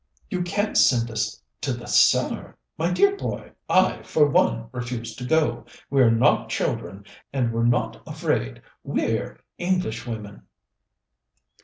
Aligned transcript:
"You 0.31 0.41
can't 0.41 0.75
send 0.75 1.11
us 1.11 1.39
to 1.61 1.73
the 1.73 1.85
cellar? 1.85 2.57
My 2.75 2.89
dear 2.89 3.15
boy, 3.15 3.51
I, 3.69 4.01
for 4.01 4.27
one, 4.27 4.67
refuse 4.71 5.15
to 5.17 5.23
go. 5.23 5.67
We're 5.91 6.09
not 6.09 6.49
children, 6.49 7.05
and 7.31 7.53
we're 7.53 7.65
not 7.67 8.01
afraid. 8.07 8.63
We're 8.83 9.39
Englishwomen!" 9.59 10.41